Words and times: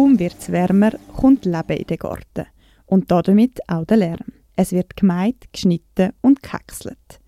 Kaum 0.00 0.18
wird 0.18 0.36
es 0.38 0.50
wärmer, 0.50 0.92
kommt 1.14 1.44
Leben 1.44 1.76
in 1.76 1.86
den 1.86 1.98
Garten. 1.98 2.46
Und 2.86 3.10
damit 3.10 3.60
auch 3.68 3.84
der 3.84 3.98
Lärm. 3.98 4.32
Es 4.56 4.72
wird 4.72 4.96
gemeint, 4.96 5.52
geschnitten 5.52 6.14
und 6.22 6.42
gehäckselt. 6.42 7.20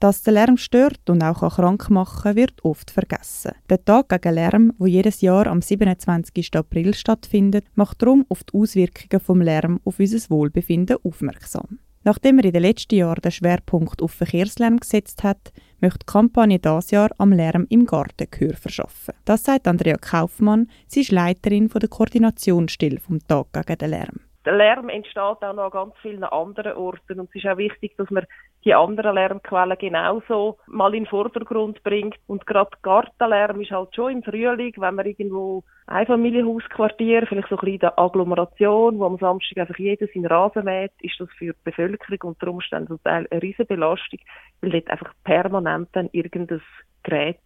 Dass 0.00 0.22
der 0.22 0.34
Lärm 0.34 0.58
stört 0.58 1.08
und 1.08 1.22
auch 1.22 1.56
krank 1.56 1.88
machen 1.88 2.22
kann, 2.24 2.36
wird 2.36 2.62
oft 2.62 2.90
vergessen. 2.90 3.52
Der 3.70 3.82
Tag 3.82 4.10
gegen 4.10 4.34
Lärm, 4.34 4.74
wo 4.76 4.84
jedes 4.84 5.22
Jahr 5.22 5.46
am 5.46 5.62
27. 5.62 6.54
April 6.56 6.92
stattfindet, 6.92 7.64
macht 7.74 8.02
darum 8.02 8.26
auf 8.28 8.44
die 8.44 8.52
Auswirkungen 8.52 9.24
vom 9.24 9.40
Lärm 9.40 9.80
auf 9.84 9.98
unser 9.98 10.28
Wohlbefinden 10.28 10.98
aufmerksam. 11.02 11.78
Nachdem 12.04 12.38
er 12.38 12.44
in 12.44 12.52
den 12.52 12.62
letzten 12.62 12.96
Jahren 12.96 13.22
den 13.22 13.32
Schwerpunkt 13.32 14.02
auf 14.02 14.12
Verkehrslärm 14.12 14.78
gesetzt 14.78 15.22
hat, 15.22 15.52
möchte 15.80 16.00
die 16.00 16.06
Kampagne 16.06 16.58
dieses 16.58 16.90
Jahr 16.90 17.10
am 17.18 17.32
Lärm 17.32 17.66
im 17.68 17.86
Garten 17.86 18.26
Gehör 18.30 18.56
verschaffen. 18.56 19.14
Das 19.24 19.44
sagt 19.44 19.66
Andrea 19.66 19.96
Kaufmann, 19.96 20.68
sie 20.86 21.00
ist 21.00 21.12
Leiterin 21.12 21.68
der 21.68 21.88
Koordinationsstelle 21.88 23.00
vom 23.00 23.18
Tag 23.26 23.52
gegen 23.52 23.78
den 23.78 23.90
Lärm 23.90 24.20
Lärm 24.56 24.88
entsteht 24.88 25.18
auch 25.18 25.40
noch 25.40 25.64
an 25.64 25.70
ganz 25.70 25.94
vielen 26.02 26.24
anderen 26.24 26.74
Orten 26.74 27.20
und 27.20 27.28
es 27.30 27.36
ist 27.36 27.46
auch 27.46 27.56
wichtig, 27.56 27.96
dass 27.96 28.10
man 28.10 28.24
die 28.64 28.74
anderen 28.74 29.14
Lärmquellen 29.14 29.78
genauso 29.78 30.58
mal 30.66 30.94
in 30.94 31.04
den 31.04 31.10
Vordergrund 31.10 31.82
bringt. 31.82 32.18
Und 32.26 32.46
gerade 32.46 32.70
Gartenlärm 32.82 33.60
ist 33.60 33.70
halt 33.70 33.94
schon 33.94 34.12
im 34.12 34.22
Frühling, 34.22 34.74
wenn 34.76 34.94
man 34.94 35.06
irgendwo 35.06 35.64
Einfamilienhausquartier, 35.86 37.26
vielleicht 37.26 37.48
so 37.48 37.56
ein 37.56 37.60
bisschen 37.60 37.78
der 37.80 37.98
Agglomeration, 37.98 38.98
wo 38.98 39.06
am 39.06 39.18
Samstag 39.18 39.58
einfach 39.58 39.78
jeder 39.78 40.06
seinen 40.12 40.26
Rasen 40.26 40.64
mäht, 40.64 40.92
ist 41.00 41.18
das 41.18 41.28
für 41.38 41.52
die 41.52 41.58
Bevölkerung 41.64 42.30
unter 42.30 42.48
Umständen 42.48 42.88
zum 42.88 43.02
Teil 43.02 43.26
eine 43.30 43.42
riesige 43.42 43.64
Belastung, 43.64 44.20
weil 44.60 44.70
dort 44.70 44.90
einfach 44.90 45.12
permanent 45.24 45.88
dann 45.92 46.10
irgendein 46.12 46.62
Gerät 47.02 47.38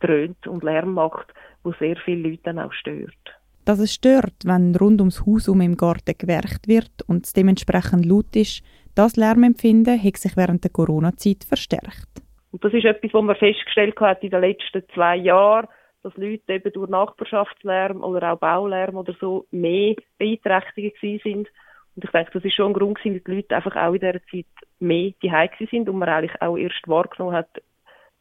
dröhnt 0.00 0.46
und 0.46 0.62
Lärm 0.62 0.94
macht, 0.94 1.32
wo 1.64 1.72
sehr 1.72 1.96
viele 1.96 2.28
Leute 2.28 2.42
dann 2.44 2.60
auch 2.60 2.72
stört. 2.72 3.41
Dass 3.64 3.78
es 3.78 3.94
stört, 3.94 4.34
wenn 4.44 4.74
rund 4.74 5.00
ums 5.00 5.24
Haus 5.24 5.48
um 5.48 5.60
im 5.60 5.76
Garten 5.76 6.14
gewerkt 6.18 6.66
wird 6.66 6.90
und 7.06 7.26
es 7.26 7.32
dementsprechend 7.32 8.04
laut 8.04 8.34
ist, 8.34 8.62
das 8.94 9.16
Lärmempfinden 9.16 10.02
hat 10.02 10.16
sich 10.16 10.36
während 10.36 10.64
der 10.64 10.72
Corona-Zeit 10.72 11.44
verstärkt. 11.44 12.08
Und 12.50 12.64
das 12.64 12.74
ist 12.74 12.84
etwas, 12.84 13.14
was 13.14 13.22
man 13.22 13.36
festgestellt 13.36 13.98
hat 14.00 14.22
in 14.22 14.30
den 14.30 14.40
letzten 14.40 14.82
zwei 14.94 15.16
Jahren, 15.16 15.68
dass 16.02 16.16
Leute 16.16 16.52
eben 16.52 16.72
durch 16.72 16.90
Nachbarschaftslärm 16.90 18.02
oder 18.02 18.32
auch 18.32 18.38
Baulärm 18.38 18.96
oder 18.96 19.14
so 19.20 19.46
mehr 19.52 19.94
beeinträchtigt 20.18 20.96
sind. 21.00 21.48
Und 21.94 22.04
ich 22.04 22.10
denke, 22.10 22.32
das 22.32 22.44
ist 22.44 22.54
schon 22.54 22.72
ein 22.72 22.74
Grund 22.74 22.98
dass 22.98 23.24
die 23.24 23.30
Leute 23.30 23.54
einfach 23.54 23.76
auch 23.76 23.94
in 23.94 24.00
dieser 24.00 24.26
Zeit 24.30 24.46
mehr 24.80 25.12
die 25.22 25.30
sind 25.70 25.88
und 25.88 25.98
man 25.98 26.08
eigentlich 26.08 26.42
auch 26.42 26.56
erst 26.56 26.86
wahrgenommen 26.88 27.36
hat, 27.36 27.62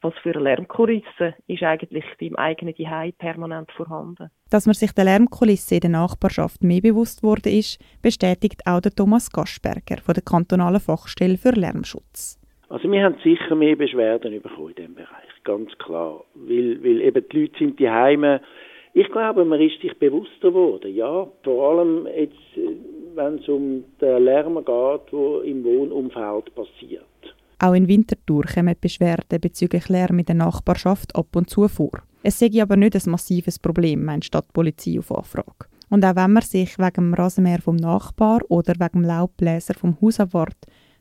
was 0.02 0.13
für 0.21 0.33
eine 0.33 0.44
Lärmkulisse 0.44 1.35
ist 1.47 1.63
eigentlich 1.63 2.03
im 2.19 2.35
eigenen 2.35 2.75
Zuhause 2.75 3.13
permanent 3.17 3.71
vorhanden. 3.71 4.30
Dass 4.49 4.66
man 4.66 4.73
sich 4.73 4.91
der 4.94 5.05
Lärmkulisse 5.05 5.75
in 5.75 5.81
der 5.81 5.89
Nachbarschaft 5.91 6.63
mehr 6.63 6.81
bewusst 6.81 7.23
wurde 7.23 7.49
ist, 7.49 7.80
bestätigt 8.02 8.61
auch 8.66 8.81
der 8.81 8.91
Thomas 8.91 9.31
Gaschberger 9.31 10.02
von 10.02 10.13
der 10.13 10.23
kantonalen 10.23 10.79
Fachstelle 10.79 11.38
für 11.38 11.52
Lärmschutz. 11.52 12.39
Also 12.69 12.89
wir 12.89 13.03
haben 13.03 13.16
sicher 13.23 13.53
mehr 13.55 13.75
Beschwerden 13.75 14.41
bekommen 14.41 14.69
in 14.69 14.75
diesem 14.75 14.95
Bereich, 14.95 15.44
ganz 15.44 15.77
klar, 15.77 16.23
weil, 16.35 16.81
weil 16.83 17.02
eben 17.02 17.25
die 17.29 17.41
Leute 17.41 17.59
sind 17.59 17.79
die 17.79 17.89
Heime. 17.89 18.41
Ich 18.94 19.09
glaube, 19.11 19.45
man 19.45 19.59
ist 19.59 19.81
sich 19.81 19.94
bewusster 19.99 20.49
geworden, 20.49 20.94
ja, 20.95 21.27
vor 21.44 21.69
allem 21.69 22.07
jetzt, 22.07 22.35
wenn 23.16 23.39
es 23.39 23.47
um 23.49 23.83
den 23.99 24.23
Lärm 24.23 24.55
geht, 24.55 25.11
der 25.11 25.44
im 25.44 25.63
Wohnumfeld 25.66 26.55
passiert. 26.55 27.05
Auch 27.63 27.73
in 27.73 27.87
Winterthur 27.87 28.43
kommen 28.45 28.75
Beschwerden 28.81 29.39
bezüglich 29.39 29.87
Lärm 29.87 30.17
in 30.17 30.25
der 30.25 30.33
Nachbarschaft 30.33 31.15
ab 31.15 31.35
und 31.35 31.47
zu 31.47 31.67
vor. 31.67 32.01
Es 32.23 32.39
sei 32.39 32.49
aber 32.59 32.75
nicht 32.75 32.95
ein 32.95 33.11
massives 33.11 33.59
Problem, 33.59 34.03
meint 34.03 34.23
die 34.23 34.27
Stadtpolizei 34.27 34.97
auf 34.97 35.11
Anfrage. 35.11 35.67
Und 35.91 36.03
auch 36.03 36.15
wenn 36.15 36.33
man 36.33 36.41
sich 36.41 36.79
wegen 36.79 36.95
dem 36.95 37.13
Rasenmäher 37.13 37.61
vom 37.61 37.75
Nachbar 37.75 38.39
oder 38.50 38.73
wegen 38.79 39.01
dem 39.01 39.03
Laubbläser 39.03 39.75
vom 39.75 39.95
Hausabwart 40.01 40.57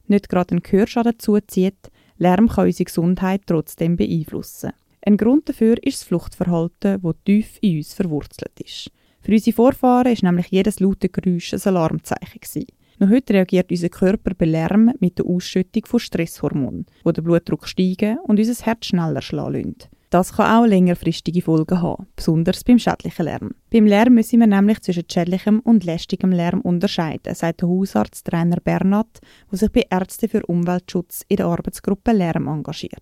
nicht 0.06 0.28
gerade 0.28 0.50
einen 0.50 0.62
Gehörschaden 0.62 1.18
zuzieht, 1.18 1.90
Lärm 2.18 2.48
kann 2.48 2.66
unsere 2.66 2.84
Gesundheit 2.84 3.40
trotzdem 3.46 3.96
beeinflussen. 3.96 4.72
Ein 5.00 5.16
Grund 5.16 5.48
dafür 5.48 5.82
ist 5.82 6.02
das 6.02 6.08
Fluchtverhalten, 6.08 7.00
das 7.00 7.14
tief 7.24 7.56
in 7.62 7.78
uns 7.78 7.94
verwurzelt 7.94 8.60
ist. 8.62 8.90
Für 9.22 9.32
unsere 9.32 9.56
Vorfahren 9.56 10.12
ist 10.12 10.22
nämlich 10.22 10.48
jedes 10.48 10.78
laute 10.78 11.08
Geräusch 11.08 11.54
ein 11.54 11.60
Alarmzeichen. 11.64 12.38
Gewesen. 12.38 12.66
Noch 13.02 13.08
heute 13.08 13.32
reagiert 13.32 13.70
unser 13.70 13.88
Körper 13.88 14.32
bei 14.36 14.44
Lärm 14.44 14.92
mit 15.00 15.18
der 15.18 15.24
Ausschüttung 15.24 15.86
von 15.86 15.98
Stresshormonen, 15.98 16.84
wo 17.02 17.12
der 17.12 17.22
Blutdruck 17.22 17.66
steigen 17.66 18.18
und 18.24 18.38
unser 18.38 18.66
Herz 18.66 18.84
schneller 18.84 19.22
schlagen 19.22 19.74
lassen. 19.78 19.90
Das 20.10 20.36
kann 20.36 20.64
auch 20.64 20.66
längerfristige 20.66 21.40
Folgen 21.40 21.80
haben, 21.80 22.08
besonders 22.14 22.62
beim 22.62 22.78
schädlichen 22.78 23.24
Lärm. 23.24 23.54
Beim 23.72 23.86
Lärm 23.86 24.12
müssen 24.16 24.40
wir 24.40 24.46
nämlich 24.46 24.82
zwischen 24.82 25.08
schädlichem 25.10 25.60
und 25.60 25.84
lästigem 25.84 26.30
Lärm 26.30 26.60
unterscheiden, 26.60 27.34
sagt 27.34 27.62
der 27.62 27.70
Hausarzt 27.70 28.30
Rainer 28.34 28.60
Bernat, 28.62 29.20
der 29.50 29.58
sich 29.58 29.72
bei 29.72 29.86
Ärzten 29.88 30.28
für 30.28 30.44
Umweltschutz 30.44 31.24
in 31.26 31.36
der 31.36 31.46
Arbeitsgruppe 31.46 32.12
Lärm 32.12 32.48
engagiert. 32.48 33.00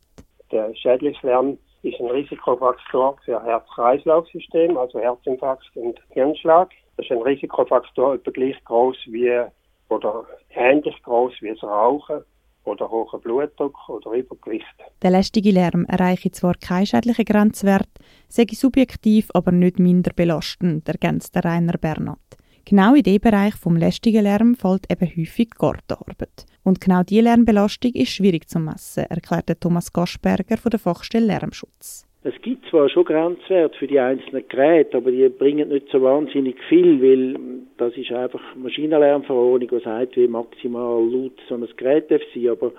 Der 0.53 0.73
schädliche 0.77 1.27
Lärm 1.27 1.59
ist 1.83 1.99
ein 1.99 2.07
Risikofaktor 2.07 3.17
für 3.25 3.43
Herz-Kreislauf-System, 3.43 4.77
also 4.77 5.01
Herzinfarkt 5.01 5.69
und 5.75 5.99
Hirnschlag. 6.11 6.71
Das 6.97 7.07
ist 7.07 7.11
ein 7.11 7.23
Risikofaktor 7.23 8.15
etwa 8.15 8.31
gleich 8.31 8.65
groß 8.65 8.97
wie 9.07 9.43
oder 9.89 10.25
ähnlich 10.51 11.03
groß 11.03 11.35
wie 11.41 11.51
das 11.51 11.63
Rauchen 11.63 12.23
oder 12.65 12.91
hoher 12.91 13.21
Blutdruck 13.21 13.89
oder 13.89 14.13
Übergewicht. 14.13 14.67
Der 15.03 15.11
lästige 15.11 15.51
Lärm 15.51 15.85
erreiche 15.87 16.31
zwar 16.31 16.55
keinen 16.55 16.87
schädlichen 16.87 17.25
Grenzwert, 17.25 17.89
sei 18.29 18.47
subjektiv 18.53 19.31
aber 19.35 19.53
nicht 19.53 19.79
minder 19.79 20.13
belastend, 20.15 20.89
ergänzt 20.89 21.35
der 21.35 21.45
Rainer 21.45 21.79
Bernat. 21.79 22.19
Genau 22.65 22.95
in 22.95 23.03
diesem 23.03 23.21
Bereich 23.23 23.55
vom 23.55 23.77
lästigen 23.77 24.25
Lärm 24.25 24.55
fällt 24.55 24.93
eben 24.93 25.09
häufig 25.17 25.51
Gartenarbeit. 25.53 26.45
Und 26.65 26.83
genau 26.83 27.03
diese 27.03 27.23
Lärmbelastung 27.23 27.93
ist 27.93 28.11
schwierig 28.11 28.47
zu 28.47 28.59
messen, 28.59 29.05
erklärte 29.05 29.59
Thomas 29.59 29.91
Gaschberger 29.91 30.59
von 30.59 30.71
der 30.71 30.79
Fachstelle 30.79 31.29
Lärmschutz. 31.29 32.08
Es 32.25 32.35
gibt 32.43 32.67
zwar 32.67 32.89
schon 32.89 33.05
Grenzwerte 33.05 33.79
für 33.79 33.87
die 33.87 34.01
einzelnen 34.01 34.47
Geräte, 34.49 34.97
aber 34.97 35.13
die 35.13 35.29
bringen 35.29 35.69
nicht 35.69 35.89
so 35.91 36.03
wahnsinnig 36.03 36.57
viel, 36.69 37.01
weil 37.01 37.39
das 37.77 37.97
ist 37.97 38.11
einfach 38.11 38.41
Maschinenlärmverordnung, 38.57 39.71
die 39.71 39.85
sagt, 39.85 40.17
wie 40.17 40.27
maximal 40.27 41.01
laut 41.09 41.33
so 41.49 41.55
ein 41.55 41.67
Gerät 41.77 42.11
darf 42.11 42.23
sein, 42.35 42.49
aber 42.49 42.73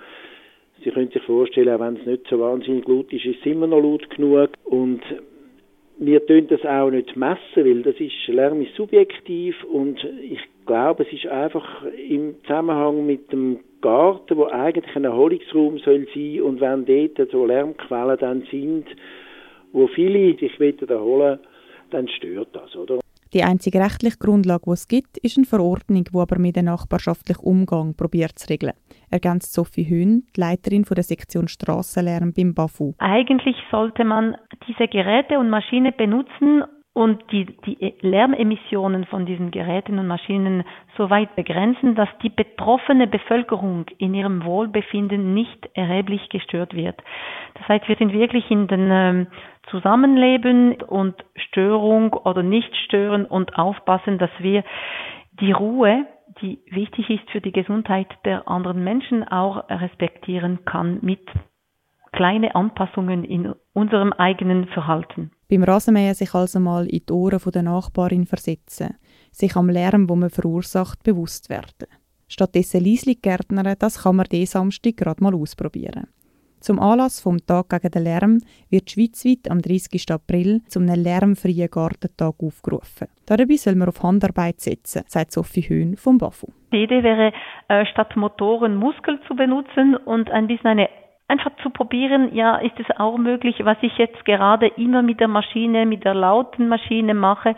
Sie 0.83 0.91
können 0.91 1.09
sich 1.11 1.23
vorstellen, 1.23 1.69
auch 1.69 1.79
wenn 1.79 1.97
es 1.97 2.05
nicht 2.05 2.27
so 2.29 2.39
wahnsinnig 2.39 2.87
laut 2.87 3.11
ist, 3.11 3.25
ist 3.25 3.39
es 3.41 3.45
immer 3.45 3.67
noch 3.67 3.81
laut 3.81 4.09
genug. 4.09 4.49
Und 4.63 5.01
wir 5.97 6.25
tun 6.25 6.47
das 6.47 6.65
auch 6.65 6.89
nicht 6.89 7.17
messen, 7.17 7.41
weil 7.55 7.81
das 7.81 7.99
ist, 7.99 8.27
Lärm 8.27 8.61
ist 8.61 8.75
subjektiv 8.75 9.61
und 9.65 10.01
ich 10.23 10.39
glaube, 10.65 11.03
es 11.03 11.11
ist 11.11 11.27
einfach 11.27 11.83
im 11.83 12.35
Zusammenhang 12.43 13.05
mit 13.05 13.31
dem 13.33 13.59
Garten, 13.81 14.37
wo 14.37 14.45
eigentlich 14.45 14.95
ein 14.95 15.03
Erholungsraum 15.03 15.79
soll 15.79 16.07
sein 16.13 16.41
und 16.41 16.61
wenn 16.61 16.85
dort 16.85 17.31
so 17.31 17.45
Lärmquellen 17.45 18.17
dann 18.17 18.43
sind, 18.49 18.85
wo 19.71 19.87
viele 19.87 20.37
sich 20.37 20.59
erholen 20.89 21.39
dann 21.91 22.07
stört 22.07 22.55
das, 22.55 22.75
oder? 22.75 22.99
Die 23.33 23.43
einzige 23.43 23.79
rechtliche 23.79 24.17
Grundlage, 24.17 24.63
die 24.65 24.71
es 24.71 24.87
gibt, 24.87 25.17
ist 25.19 25.37
eine 25.37 25.45
Verordnung, 25.45 26.03
die 26.03 26.17
aber 26.17 26.39
mit 26.39 26.55
dem 26.55 26.65
nachbarschaftlichen 26.65 27.43
Umgang 27.43 27.95
probiert 27.95 28.39
zu 28.39 28.49
regeln. 28.49 28.73
Ergänzt 29.11 29.53
Sophie 29.53 29.87
Hühn, 29.87 30.23
die 30.35 30.41
Leiterin 30.41 30.83
von 30.83 30.95
der 30.95 31.03
Sektion 31.03 31.47
Strassenlärm 31.47 32.33
beim 32.35 32.55
BAFU. 32.55 32.93
Eigentlich 32.97 33.55
sollte 33.69 34.03
man 34.03 34.35
diese 34.67 34.87
Geräte 34.87 35.37
und 35.37 35.51
Maschinen 35.51 35.93
benutzen, 35.95 36.63
und 36.99 37.31
die, 37.31 37.45
die 37.65 37.93
Lärmemissionen 38.01 39.05
von 39.05 39.25
diesen 39.25 39.51
Geräten 39.51 39.99
und 39.99 40.07
Maschinen 40.07 40.65
so 40.97 41.09
weit 41.09 41.33
begrenzen, 41.37 41.95
dass 41.95 42.09
die 42.21 42.27
betroffene 42.29 43.07
Bevölkerung 43.07 43.85
in 43.99 44.13
ihrem 44.13 44.43
Wohlbefinden 44.43 45.33
nicht 45.33 45.69
erheblich 45.75 46.27
gestört 46.27 46.73
wird. 46.73 47.01
Das 47.53 47.69
heißt, 47.69 47.87
wir 47.87 47.95
sind 47.95 48.11
wirklich 48.11 48.51
in 48.51 48.67
den 48.67 48.89
ähm, 48.91 49.27
Zusammenleben 49.69 50.73
und 50.81 51.15
Störung 51.37 52.11
oder 52.11 52.43
nicht 52.43 52.75
stören 52.83 53.23
und 53.23 53.57
aufpassen, 53.57 54.17
dass 54.17 54.31
wir 54.39 54.65
die 55.39 55.53
Ruhe, 55.53 56.05
die 56.41 56.59
wichtig 56.69 57.09
ist 57.09 57.31
für 57.31 57.39
die 57.39 57.53
Gesundheit 57.53 58.09
der 58.25 58.49
anderen 58.49 58.83
Menschen, 58.83 59.25
auch 59.25 59.69
respektieren 59.69 60.65
kann 60.65 60.99
mit 61.01 61.21
kleinen 62.11 62.51
Anpassungen 62.51 63.23
in 63.23 63.53
unserem 63.71 64.11
eigenen 64.11 64.67
Verhalten. 64.67 65.31
Beim 65.49 65.63
Rasenmähen 65.63 66.13
sich 66.13 66.35
also 66.35 66.59
mal 66.59 66.85
in 66.85 67.01
die 67.07 67.11
Ohren 67.11 67.51
der 67.51 67.63
Nachbarin 67.63 68.27
versetzen, 68.27 68.97
sich 69.31 69.55
am 69.55 69.69
Lärm, 69.69 70.07
wo 70.07 70.15
man 70.15 70.29
verursacht, 70.29 71.01
bewusst 71.03 71.49
werden. 71.49 71.87
Stattdessen 72.27 72.85
leislich 72.85 73.23
gärtnern, 73.23 73.75
das 73.79 74.03
kann 74.03 74.17
man 74.17 74.27
diesen 74.31 74.51
Samstag 74.51 74.97
gerade 74.97 75.23
mal 75.23 75.33
ausprobieren. 75.33 76.05
Zum 76.59 76.79
Anlass 76.79 77.21
vom 77.21 77.37
Tag 77.39 77.69
gegen 77.69 77.89
den 77.89 78.03
Lärm 78.03 78.37
wird 78.69 78.91
schweizweit 78.91 79.49
am 79.49 79.61
30. 79.61 80.11
April 80.11 80.61
zum 80.67 80.85
lärmfreien 80.85 81.71
Gartentag 81.71 82.35
aufgerufen. 82.43 83.07
Dabei 83.25 83.55
soll 83.55 83.75
man 83.75 83.87
auf 83.87 84.03
Handarbeit 84.03 84.59
setzen, 84.59 85.03
sagt 85.07 85.31
Sophie 85.31 85.67
Höhn 85.67 85.95
vom 85.95 86.17
BAFU. 86.17 86.47
Die 86.73 86.83
Idee 86.83 87.01
wäre, 87.01 87.31
äh, 87.69 87.85
statt 87.87 88.15
Motoren 88.15 88.75
Muskel 88.75 89.19
zu 89.27 89.35
benutzen 89.35 89.95
und 89.95 90.29
ein 90.29 90.47
bisschen 90.47 90.67
eine 90.67 90.89
einfach 91.29 91.51
zu 91.63 91.69
probieren, 91.69 92.35
ja, 92.35 92.57
ist 92.57 92.77
es 92.79 92.97
auch 92.97 93.17
möglich, 93.17 93.55
was 93.63 93.77
ich 93.81 93.97
jetzt 93.97 94.25
gerade 94.25 94.67
immer 94.75 95.01
mit 95.01 95.19
der 95.19 95.27
Maschine, 95.27 95.85
mit 95.85 96.03
der 96.03 96.15
lauten 96.15 96.67
Maschine 96.67 97.13
mache, 97.13 97.55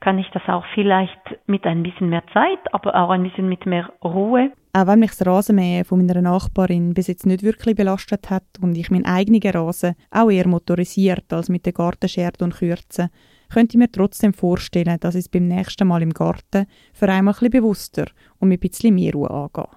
kann 0.00 0.18
ich 0.18 0.28
das 0.32 0.42
auch 0.46 0.64
vielleicht 0.74 1.18
mit 1.46 1.66
ein 1.66 1.82
bisschen 1.82 2.08
mehr 2.08 2.22
Zeit, 2.32 2.72
aber 2.72 2.94
auch 2.94 3.10
ein 3.10 3.24
bisschen 3.24 3.48
mit 3.48 3.66
mehr 3.66 3.90
Ruhe. 4.02 4.52
Auch 4.72 4.86
wenn 4.86 5.00
mich 5.00 5.10
das 5.10 5.26
Rasenmähen 5.26 5.84
von 5.84 5.98
meiner 5.98 6.22
Nachbarin 6.22 6.94
bis 6.94 7.08
jetzt 7.08 7.26
nicht 7.26 7.42
wirklich 7.42 7.74
belastet 7.74 8.30
hat 8.30 8.44
und 8.60 8.76
ich 8.76 8.90
meinen 8.90 9.06
eigenen 9.06 9.42
Rasen 9.42 9.96
auch 10.12 10.30
eher 10.30 10.46
motorisiert 10.46 11.32
als 11.32 11.48
mit 11.48 11.66
der 11.66 11.72
Gartenschere 11.72 12.32
und 12.42 12.54
Kürzen, 12.54 13.10
könnte 13.52 13.76
ich 13.76 13.78
mir 13.78 13.90
trotzdem 13.90 14.34
vorstellen, 14.34 14.98
dass 15.00 15.14
ich 15.16 15.24
es 15.24 15.28
beim 15.28 15.48
nächsten 15.48 15.88
Mal 15.88 16.02
im 16.02 16.12
Garten 16.12 16.66
für 16.92 17.08
einmal 17.08 17.34
ein 17.34 17.38
bisschen 17.38 17.50
bewusster 17.50 18.04
und 18.38 18.48
mit 18.48 18.58
ein 18.58 18.68
bisschen 18.68 18.94
mehr 18.94 19.12
Ruhe 19.12 19.30
angehe. 19.30 19.68